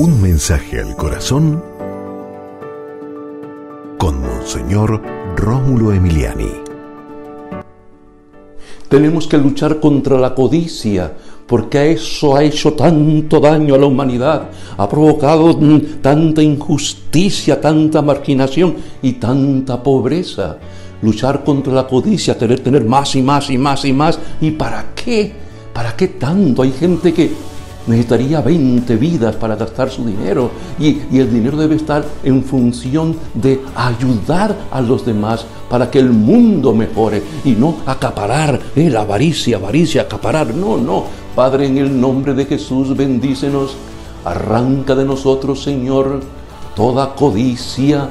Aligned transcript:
Un 0.00 0.22
mensaje 0.22 0.80
al 0.80 0.96
corazón 0.96 1.62
con 3.98 4.22
Monseñor 4.22 5.02
Rómulo 5.36 5.92
Emiliani. 5.92 6.52
Tenemos 8.88 9.26
que 9.26 9.36
luchar 9.36 9.78
contra 9.78 10.18
la 10.18 10.34
codicia, 10.34 11.12
porque 11.46 11.92
eso 11.92 12.34
ha 12.34 12.42
hecho 12.42 12.72
tanto 12.72 13.40
daño 13.40 13.74
a 13.74 13.78
la 13.78 13.84
humanidad, 13.84 14.48
ha 14.78 14.88
provocado 14.88 15.54
tanta 16.00 16.42
injusticia, 16.42 17.60
tanta 17.60 18.00
marginación 18.00 18.76
y 19.02 19.12
tanta 19.12 19.82
pobreza. 19.82 20.56
Luchar 21.02 21.44
contra 21.44 21.74
la 21.74 21.86
codicia, 21.86 22.38
tener, 22.38 22.60
tener 22.60 22.86
más 22.86 23.14
y 23.16 23.20
más 23.20 23.50
y 23.50 23.58
más 23.58 23.84
y 23.84 23.92
más. 23.92 24.18
¿Y 24.40 24.52
para 24.52 24.94
qué? 24.94 25.30
¿Para 25.74 25.94
qué 25.94 26.08
tanto? 26.08 26.62
Hay 26.62 26.72
gente 26.72 27.12
que 27.12 27.49
necesitaría 27.86 28.40
20 28.40 28.96
vidas 28.96 29.36
para 29.36 29.56
gastar 29.56 29.90
su 29.90 30.04
dinero 30.04 30.50
y, 30.78 31.00
el 31.18 31.32
dinero 31.32 31.56
debe 31.56 31.76
estar 31.76 32.04
en 32.22 32.42
función 32.44 33.16
de 33.34 33.60
ayudar 33.74 34.56
a 34.70 34.80
los 34.80 35.04
demás 35.04 35.44
para 35.68 35.90
que 35.90 35.98
el 35.98 36.10
mundo 36.10 36.74
mejore 36.74 37.22
y 37.44 37.52
no 37.52 37.76
acaparar, 37.86 38.60
eh, 38.76 38.90
la 38.90 39.02
avaricia, 39.02 39.56
avaricia, 39.56 40.02
acaparar, 40.02 40.54
no, 40.54 40.76
no. 40.76 41.04
Padre, 41.34 41.66
en 41.66 41.78
el 41.78 42.00
nombre 42.00 42.34
de 42.34 42.44
Jesús, 42.44 42.96
bendícenos, 42.96 43.76
arranca 44.24 44.94
de 44.94 45.04
nosotros, 45.04 45.62
Señor, 45.62 46.20
toda 46.74 47.14
codicia, 47.14 48.08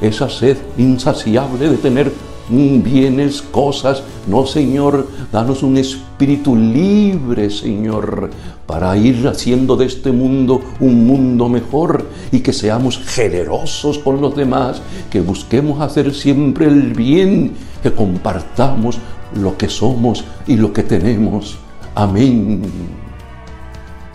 esa 0.00 0.28
sed 0.28 0.58
insaciable 0.78 1.68
de 1.68 1.76
tener 1.76 2.12
bienes, 2.48 3.42
cosas. 3.42 4.02
No, 4.26 4.46
Señor, 4.46 5.08
danos 5.30 5.62
un 5.62 5.76
espíritu 5.76 6.56
libre, 6.56 7.50
Señor, 7.50 8.30
para 8.66 8.96
ir 8.96 9.26
haciendo 9.28 9.76
de 9.76 9.86
este 9.86 10.12
mundo 10.12 10.60
un 10.80 11.06
mundo 11.06 11.48
mejor 11.48 12.08
y 12.30 12.40
que 12.40 12.52
seamos 12.52 12.98
generosos 12.98 13.98
con 13.98 14.20
los 14.20 14.34
demás, 14.34 14.82
que 15.10 15.20
busquemos 15.20 15.80
hacer 15.80 16.14
siempre 16.14 16.66
el 16.66 16.94
bien, 16.94 17.52
que 17.82 17.92
compartamos 17.92 18.98
lo 19.34 19.56
que 19.56 19.68
somos 19.68 20.24
y 20.46 20.56
lo 20.56 20.72
que 20.72 20.82
tenemos. 20.82 21.58
Amén. 21.94 22.62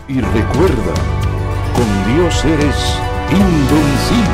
Y 0.08 0.20
recuerda, 0.20 0.94
con 1.74 2.14
Dios 2.14 2.44
eres 2.44 2.76
invencible. 3.30 4.27